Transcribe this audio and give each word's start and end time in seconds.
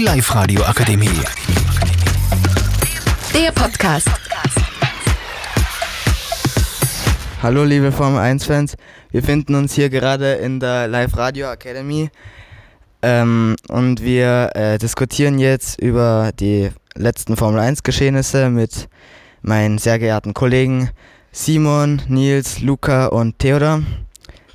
Die 0.00 0.06
Live-Radio 0.06 0.62
Akademie. 0.62 1.10
Der 3.34 3.52
Podcast. 3.52 4.08
Hallo 7.42 7.64
liebe 7.64 7.92
Formel 7.92 8.18
1 8.18 8.46
Fans, 8.46 8.76
wir 9.10 9.22
finden 9.22 9.54
uns 9.54 9.74
hier 9.74 9.90
gerade 9.90 10.32
in 10.36 10.58
der 10.58 10.88
Live 10.88 11.18
Radio 11.18 11.52
Academy 11.52 12.08
ähm, 13.02 13.56
und 13.68 14.02
wir 14.02 14.52
äh, 14.54 14.78
diskutieren 14.78 15.38
jetzt 15.38 15.78
über 15.78 16.30
die 16.32 16.70
letzten 16.94 17.36
Formel 17.36 17.60
1 17.60 17.82
Geschehnisse 17.82 18.48
mit 18.48 18.88
meinen 19.42 19.76
sehr 19.76 19.98
geehrten 19.98 20.32
Kollegen 20.32 20.88
Simon, 21.30 22.00
Nils, 22.08 22.62
Luca 22.62 23.08
und 23.08 23.38
Theodor. 23.38 23.82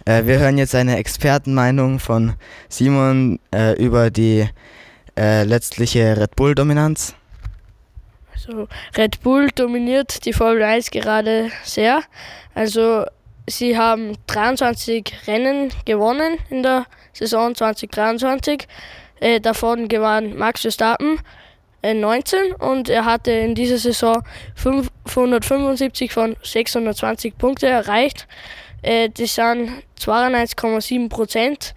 Äh, 0.05 0.25
wir 0.25 0.39
hören 0.39 0.57
jetzt 0.57 0.73
eine 0.73 0.97
Expertenmeinung 0.97 1.99
von 1.99 2.33
Simon 2.67 3.37
äh, 3.53 3.73
über 3.73 4.09
die 4.09 4.49
äh, 5.17 5.43
letztliche 5.43 6.17
Red 6.17 6.35
Bull 6.35 6.55
Dominanz. 6.55 7.15
Also 8.33 8.67
Red 8.97 9.21
Bull 9.21 9.49
dominiert 9.55 10.25
die 10.25 10.33
Formel 10.33 10.63
1 10.63 10.91
gerade 10.91 11.51
sehr. 11.63 12.03
Also 12.53 13.05
sie 13.47 13.77
haben 13.77 14.17
23 14.27 15.27
Rennen 15.27 15.71
gewonnen 15.85 16.37
in 16.49 16.63
der 16.63 16.85
Saison 17.13 17.55
2023. 17.55 18.67
Äh, 19.19 19.39
davon 19.39 19.87
gewann 19.87 20.37
Max 20.37 20.61
Verstappen 20.61 21.19
äh, 21.81 21.93
19 21.93 22.53
und 22.53 22.89
er 22.89 23.05
hatte 23.05 23.31
in 23.31 23.55
dieser 23.55 23.77
Saison 23.77 24.23
575 24.55 26.11
von 26.11 26.35
620 26.43 27.37
Punkte 27.37 27.67
erreicht. 27.67 28.27
Äh, 28.81 29.09
das 29.09 29.35
sind 29.35 29.83
92,7 29.99 31.09
Prozent 31.09 31.73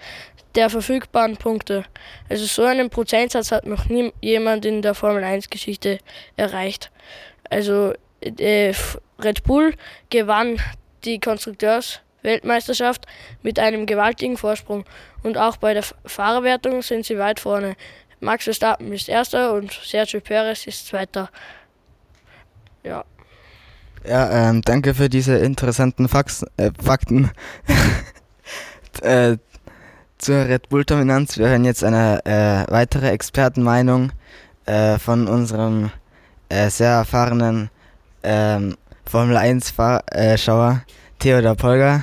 der 0.59 0.71
verfügbaren 0.71 1.37
Punkte. 1.37 1.85
Also 2.29 2.45
so 2.47 2.65
einen 2.65 2.91
Prozentsatz 2.91 3.53
hat 3.53 3.65
noch 3.65 3.85
nie 3.85 4.13
jemand 4.21 4.65
in 4.65 4.83
der 4.83 4.95
Formel 4.95 5.23
1 5.23 5.51
Geschichte 5.51 5.99
erreicht. 6.37 6.91
Also 7.49 7.93
äh, 8.21 8.75
Red 9.21 9.45
Bull 9.45 9.75
gewann 10.11 10.61
die 11.05 11.21
Konstrukteursweltmeisterschaft 11.21 13.07
mit 13.45 13.61
einem 13.61 13.87
gewaltigen 13.87 14.37
Vorsprung 14.37 14.85
und 15.23 15.39
auch 15.39 15.59
bei 15.59 15.75
der 15.75 15.85
Fahrerwertung 16.05 16.83
sind 16.83 17.07
sie 17.07 17.19
weit 17.19 17.39
vorne. 17.39 17.77
Max 18.19 18.43
Verstappen 18.43 18.93
ist 18.93 19.09
erster 19.09 19.53
und 19.53 19.71
Sergio 19.85 20.21
Perez 20.21 20.67
ist 20.67 20.89
zweiter. 20.89 21.31
Ja. 22.83 23.05
Ja, 24.05 24.51
ähm, 24.51 24.63
danke 24.63 24.93
für 24.95 25.09
diese 25.09 25.37
interessanten 25.37 26.09
Fax 26.09 26.45
äh, 26.57 26.73
Fakten. 26.83 27.31
äh, 29.03 29.37
zur 30.19 30.47
Red 30.47 30.69
Bull 30.69 30.85
Dominanz. 30.85 31.39
Wir 31.39 31.49
hören 31.49 31.65
jetzt 31.65 31.83
eine 31.85 32.25
äh, 32.25 32.71
weitere 32.71 33.11
Expertenmeinung 33.11 34.13
äh, 34.67 34.99
von 34.99 35.29
unserem 35.29 35.91
äh, 36.49 36.69
sehr 36.71 36.91
erfahrenen 36.91 37.71
ähm, 38.23 38.77
Formel 39.05 39.37
1 39.37 39.75
äh, 40.11 40.37
Theodor 41.19 41.55
Polger. 41.55 42.03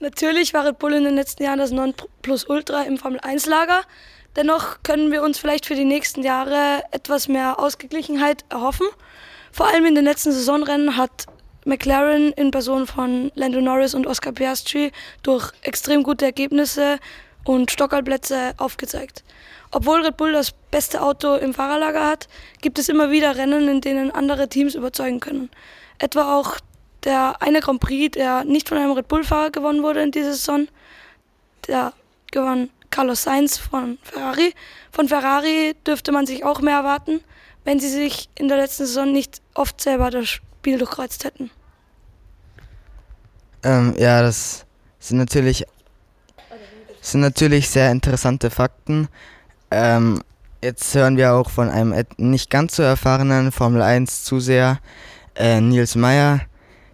Natürlich 0.00 0.52
war 0.52 0.66
Red 0.66 0.78
Bull 0.78 0.92
in 0.92 1.04
den 1.04 1.14
letzten 1.14 1.44
Jahren 1.44 1.58
das 1.58 1.70
Nonplusultra 1.70 2.82
im 2.82 2.98
Formel 2.98 3.20
1 3.20 3.46
Lager. 3.46 3.82
Dennoch 4.36 4.82
können 4.82 5.12
wir 5.12 5.22
uns 5.22 5.38
vielleicht 5.38 5.66
für 5.66 5.76
die 5.76 5.84
nächsten 5.84 6.22
Jahre 6.22 6.82
etwas 6.90 7.28
mehr 7.28 7.60
Ausgeglichenheit 7.60 8.44
erhoffen. 8.48 8.86
Vor 9.52 9.68
allem 9.68 9.86
in 9.86 9.94
den 9.94 10.04
letzten 10.04 10.32
Saisonrennen 10.32 10.96
hat 10.96 11.26
McLaren 11.64 12.32
in 12.32 12.50
Person 12.50 12.86
von 12.86 13.32
Lando 13.34 13.60
Norris 13.60 13.94
und 13.94 14.06
Oscar 14.06 14.32
Piastri 14.32 14.92
durch 15.22 15.52
extrem 15.62 16.02
gute 16.02 16.26
Ergebnisse 16.26 16.98
und 17.44 17.70
Stockerplätze 17.70 18.54
aufgezeigt. 18.56 19.24
Obwohl 19.70 20.02
Red 20.02 20.16
Bull 20.16 20.32
das 20.32 20.52
beste 20.70 21.02
Auto 21.02 21.34
im 21.34 21.52
Fahrerlager 21.52 22.06
hat, 22.06 22.28
gibt 22.60 22.78
es 22.78 22.88
immer 22.88 23.10
wieder 23.10 23.36
Rennen, 23.36 23.68
in 23.68 23.80
denen 23.80 24.10
andere 24.10 24.48
Teams 24.48 24.74
überzeugen 24.74 25.20
können. 25.20 25.50
Etwa 25.98 26.38
auch 26.38 26.58
der 27.04 27.42
eine 27.42 27.60
Grand 27.60 27.80
Prix, 27.80 28.12
der 28.16 28.44
nicht 28.44 28.68
von 28.68 28.78
einem 28.78 28.92
Red 28.92 29.08
Bull-Fahrer 29.08 29.50
gewonnen 29.50 29.82
wurde 29.82 30.02
in 30.02 30.10
dieser 30.10 30.32
Saison. 30.32 30.68
Der 31.66 31.92
gewann 32.30 32.70
Carlos 32.90 33.24
Sainz 33.24 33.58
von 33.58 33.98
Ferrari. 34.02 34.54
Von 34.92 35.08
Ferrari 35.08 35.74
dürfte 35.86 36.12
man 36.12 36.26
sich 36.26 36.44
auch 36.44 36.60
mehr 36.60 36.76
erwarten, 36.76 37.20
wenn 37.64 37.80
sie 37.80 37.88
sich 37.88 38.28
in 38.36 38.48
der 38.48 38.56
letzten 38.56 38.86
Saison 38.86 39.10
nicht 39.10 39.40
oft 39.54 39.80
selber 39.80 40.10
das 40.10 40.38
Spiel 40.64 40.78
durchkreuzt 40.78 41.26
hätten. 41.26 41.50
Ähm, 43.62 43.94
ja, 43.98 44.22
das 44.22 44.64
sind 44.98 45.18
natürlich, 45.18 45.66
sind 47.02 47.20
natürlich 47.20 47.68
sehr 47.68 47.90
interessante 47.90 48.48
Fakten. 48.48 49.08
Ähm, 49.70 50.22
jetzt 50.62 50.94
hören 50.94 51.18
wir 51.18 51.34
auch 51.34 51.50
von 51.50 51.68
einem 51.68 51.94
nicht 52.16 52.48
ganz 52.48 52.76
so 52.76 52.82
erfahrenen 52.82 53.52
Formel 53.52 53.82
1 53.82 54.24
Zuseher, 54.24 54.78
äh, 55.34 55.60
Nils 55.60 55.96
Meyer. 55.96 56.40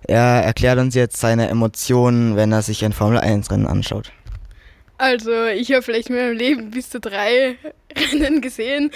Er 0.03 0.43
erklärt 0.43 0.81
uns 0.81 0.97
jetzt 0.97 1.19
seine 1.21 1.49
Emotionen, 1.49 2.35
wenn 2.35 2.51
er 2.51 2.63
sich 2.63 2.85
ein 2.85 2.93
Formel 2.93 3.19
1 3.19 3.53
Rennen 3.53 3.69
anschaut. 3.69 4.11
Also, 4.99 5.47
ich 5.47 5.71
habe 5.71 5.83
vielleicht 5.83 6.11
in 6.11 6.17
meinem 6.17 6.37
Leben 6.37 6.73
bis 6.73 6.91
zu 6.91 6.99
drei 6.99 7.57
Rennen 7.97 8.41
gesehen. 8.41 8.91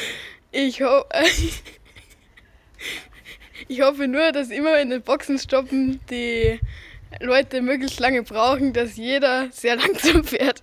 Ich 0.51 0.83
hoffe. 0.83 1.07
Ich 3.69 3.81
hoffe 3.81 4.07
nur, 4.09 4.33
dass 4.33 4.51
immer 4.51 4.79
in 4.81 4.91
den 4.91 5.03
Boxenstoppen 5.03 6.01
die 6.11 6.61
Leute 7.21 7.63
möglichst 7.63 8.01
lange 8.01 8.23
brauchen, 8.23 8.73
dass 8.73 8.97
jeder 8.97 9.49
sehr 9.51 9.77
langsam 9.77 10.25
fährt. 10.25 10.63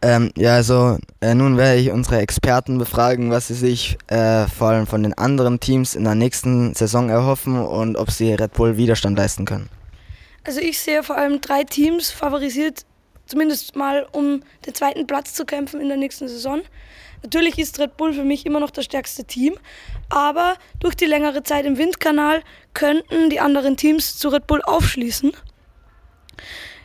Ähm, 0.00 0.30
ja, 0.36 0.54
also 0.54 0.98
äh, 1.20 1.34
nun 1.34 1.56
werde 1.56 1.80
ich 1.80 1.90
unsere 1.90 2.18
Experten 2.20 2.78
befragen, 2.78 3.32
was 3.32 3.48
sie 3.48 3.54
sich 3.54 3.98
äh, 4.06 4.46
vor 4.46 4.68
allem 4.68 4.86
von 4.86 5.02
den 5.02 5.14
anderen 5.14 5.58
Teams 5.58 5.96
in 5.96 6.04
der 6.04 6.14
nächsten 6.14 6.72
Saison 6.74 7.08
erhoffen 7.10 7.60
und 7.60 7.96
ob 7.96 8.12
sie 8.12 8.32
Red 8.32 8.52
Bull 8.52 8.76
Widerstand 8.76 9.18
leisten 9.18 9.44
können. 9.44 9.68
Also 10.44 10.60
ich 10.60 10.78
sehe 10.78 11.02
vor 11.02 11.16
allem 11.18 11.40
drei 11.40 11.64
Teams 11.64 12.10
favorisiert 12.10 12.86
zumindest 13.28 13.76
mal 13.76 14.06
um 14.12 14.42
den 14.66 14.74
zweiten 14.74 15.06
Platz 15.06 15.34
zu 15.34 15.44
kämpfen 15.44 15.80
in 15.80 15.88
der 15.88 15.96
nächsten 15.96 16.28
Saison. 16.28 16.62
Natürlich 17.22 17.58
ist 17.58 17.78
Red 17.78 17.96
Bull 17.96 18.12
für 18.12 18.24
mich 18.24 18.46
immer 18.46 18.60
noch 18.60 18.70
das 18.70 18.84
stärkste 18.84 19.24
Team, 19.24 19.54
aber 20.08 20.56
durch 20.80 20.94
die 20.94 21.06
längere 21.06 21.42
Zeit 21.42 21.66
im 21.66 21.76
Windkanal 21.76 22.42
könnten 22.74 23.30
die 23.30 23.40
anderen 23.40 23.76
Teams 23.76 24.18
zu 24.18 24.28
Red 24.28 24.46
Bull 24.46 24.62
aufschließen. 24.62 25.32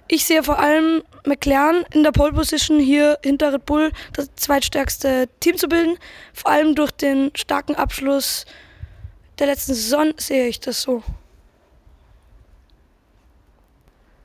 Ich 0.08 0.26
sehe 0.26 0.44
vor 0.44 0.60
allem 0.60 1.04
McLaren 1.26 1.86
in 1.94 2.04
der 2.04 2.12
Pole 2.12 2.34
Position 2.34 2.80
hier 2.80 3.18
hinter 3.24 3.54
Red 3.54 3.66
Bull 3.66 3.92
das 4.14 4.30
zweitstärkste 4.36 5.30
Team 5.40 5.58
zu 5.58 5.68
bilden. 5.68 5.98
Vor 6.34 6.52
allem 6.52 6.76
durch 6.76 6.92
den 6.92 7.32
starken 7.36 7.76
Abschluss 7.76 8.46
der 9.40 9.48
letzten 9.48 9.74
Saison 9.74 10.14
sehe 10.18 10.48
ich 10.48 10.60
das 10.60 10.82
so. 10.82 11.04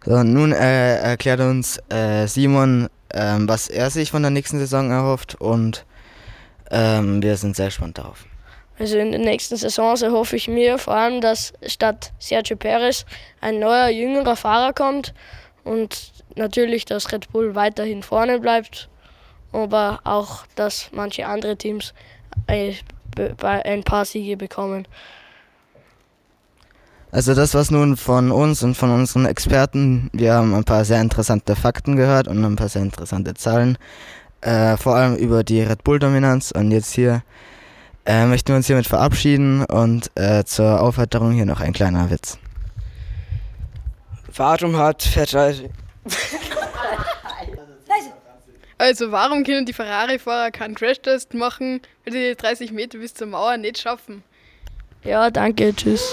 So, 0.05 0.23
nun 0.23 0.53
äh, 0.53 0.97
erklärt 0.99 1.41
uns 1.41 1.79
äh, 1.89 2.27
Simon, 2.27 2.89
ähm, 3.13 3.49
was 3.49 3.69
er 3.69 3.91
sich 3.91 4.11
von 4.11 4.23
der 4.23 4.31
nächsten 4.31 4.59
Saison 4.59 4.91
erhofft 4.91 5.35
und 5.41 5.85
ähm, 6.71 7.23
wir 7.23 7.37
sind 7.37 7.57
sehr 7.57 7.67
gespannt 7.67 7.99
darauf. 7.99 8.25
Also 8.79 8.97
in 8.97 9.11
den 9.11 9.23
nächsten 9.23 9.57
Saisons 9.57 10.03
erhoffe 10.03 10.37
ich 10.37 10.47
mir 10.47 10.79
vor 10.79 10.95
allem, 10.95 11.21
dass 11.21 11.53
statt 11.67 12.13
Sergio 12.21 12.57
Perez 12.57 13.07
ein 13.41 13.59
neuer, 13.59 13.89
jüngerer 13.89 14.37
Fahrer 14.37 14.73
kommt 14.73 15.15
und 15.65 16.13
natürlich, 16.37 16.85
dass 16.85 17.11
Red 17.11 17.33
Bull 17.33 17.57
weiterhin 17.57 18.05
vorne 18.05 18.39
bleibt, 18.39 18.89
aber 19.53 20.01
auch, 20.05 20.47
dass 20.55 20.91
manche 20.93 21.27
andere 21.27 21.57
Teams 21.57 21.93
ein 22.47 23.83
paar 23.85 24.05
Siege 24.05 24.37
bekommen. 24.37 24.87
Also 27.11 27.35
das 27.35 27.55
was 27.55 27.71
nun 27.71 27.97
von 27.97 28.31
uns 28.31 28.63
und 28.63 28.75
von 28.75 28.91
unseren 28.91 29.25
Experten. 29.25 30.11
Wir 30.13 30.35
haben 30.35 30.55
ein 30.55 30.65
paar 30.65 30.85
sehr 30.85 31.01
interessante 31.01 31.57
Fakten 31.57 31.97
gehört 31.97 32.29
und 32.29 32.45
ein 32.45 32.57
paar 32.57 32.69
sehr 32.69 32.83
interessante 32.83 33.35
Zahlen. 33.35 33.79
Äh, 34.41 34.77
vor 34.77 34.95
allem 34.95 35.17
über 35.17 35.43
die 35.43 35.63
Red 35.63 35.85
Bull-Dominanz. 35.85 36.53
Und 36.53 36.71
jetzt 36.71 36.93
hier 36.93 37.23
äh, 38.05 38.27
möchten 38.27 38.49
wir 38.49 38.57
uns 38.57 38.67
hiermit 38.67 38.87
verabschieden 38.87 39.65
und 39.65 40.11
äh, 40.17 40.45
zur 40.45 40.81
Aufheiterung 40.81 41.33
hier 41.33 41.47
noch 41.47 41.61
ein 41.61 41.73
kleiner 41.73 42.11
Witz. 42.11 42.39
Warum 44.37 44.77
hat 44.77 45.03
Ferrari... 45.03 45.71
Also 48.81 49.11
warum 49.11 49.43
können 49.43 49.67
die 49.67 49.73
Ferrari-Fahrer 49.73 50.53
keinen 50.53 50.77
Crashtest 50.77 51.35
machen, 51.35 51.81
weil 52.05 52.13
sie 52.13 52.29
die 52.29 52.37
30 52.37 52.71
Meter 52.71 52.99
bis 52.99 53.13
zur 53.13 53.27
Mauer 53.27 53.57
nicht 53.57 53.79
schaffen? 53.79 54.23
Ja, 55.03 55.31
danke, 55.31 55.75
tschüss. 55.75 56.13